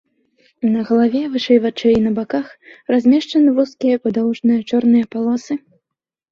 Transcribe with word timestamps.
На 0.75 0.79
галаве 0.87 1.21
вышэй 1.33 1.59
вачэй 1.65 1.93
і 1.97 2.01
на 2.07 2.13
баках 2.17 2.47
размешчаны 2.95 3.49
вузкія 3.61 4.03
падоўжныя 4.07 4.59
чорныя 4.73 5.05
палосы. 5.17 5.63